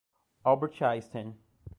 [0.47, 1.37] Albert Einstein.